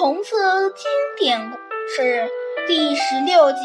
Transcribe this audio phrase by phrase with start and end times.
[0.00, 1.58] 红色经典故
[1.94, 2.30] 事
[2.66, 3.58] 第十六集。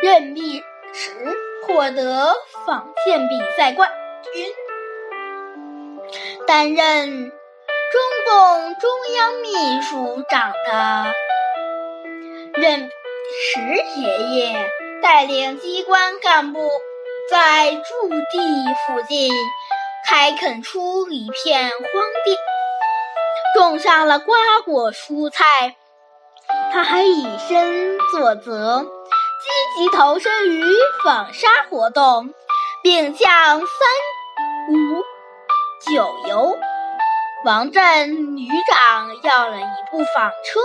[0.00, 0.62] 任弼
[0.92, 1.10] 时
[1.66, 2.32] 获得
[2.64, 3.90] 纺线比赛冠
[4.32, 4.46] 军。
[6.46, 11.12] 担任中共中央秘书长的
[12.54, 12.88] 任
[13.52, 13.60] 时
[13.96, 14.70] 爷爷，
[15.02, 16.60] 带领机关干部
[17.28, 18.38] 在驻地
[18.86, 19.32] 附近
[20.08, 21.80] 开垦出一片荒
[22.24, 22.36] 地，
[23.56, 25.44] 种上了瓜果蔬菜。
[26.70, 30.62] 他还以身作则，积极投身于
[31.02, 32.34] 纺纱活动，
[32.82, 33.26] 并向
[33.60, 33.66] 三
[34.68, 35.02] 五。
[35.88, 36.58] 九游，
[37.46, 40.60] 王震旅长要了一部纺车，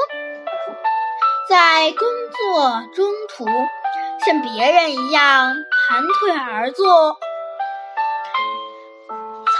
[1.47, 3.45] 在工作中途
[4.25, 5.53] 像别人一样
[5.87, 7.13] 盘腿而坐，
[9.45, 9.53] 操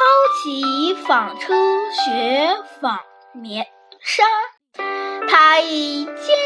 [0.44, 1.54] 起纺车
[1.92, 3.00] 学纺
[3.34, 3.66] 棉
[4.02, 4.24] 纱。
[5.30, 6.38] 他以坚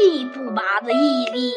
[0.00, 1.52] 毅不拔的毅力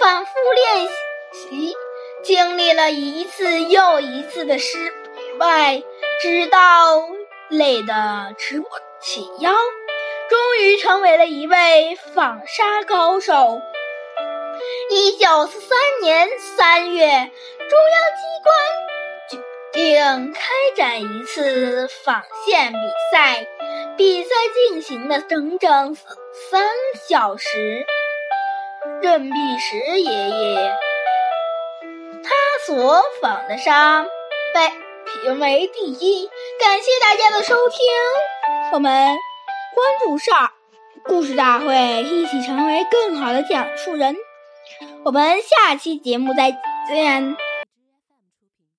[0.00, 0.88] 反复练
[1.32, 1.74] 习，
[2.22, 4.92] 经历了一次又一次的失
[5.38, 5.82] 败。
[6.22, 7.08] 直到
[7.50, 8.66] 累得直不
[9.02, 13.60] 起腰，终于成为了一位纺纱高手。
[14.90, 18.56] 一九四三年三月，中央机关
[19.30, 19.38] 决
[19.72, 20.40] 定开
[20.74, 22.78] 展一次纺线比
[23.12, 23.46] 赛，
[23.96, 25.96] 比赛进行了整整
[26.50, 26.66] 三
[27.08, 27.86] 小时。
[29.02, 30.72] 任弼时爷爷，
[32.22, 32.30] 他
[32.66, 34.04] 所纺的纱
[34.54, 34.72] 被。
[35.22, 36.28] 评为第一，
[36.60, 37.78] 感谢大家的收听，
[38.72, 38.92] 我们
[39.72, 40.52] 关注上
[41.04, 44.16] 故事大会，一起成为更好的讲述人。
[45.04, 46.50] 我们下期节目再
[46.88, 47.36] 见。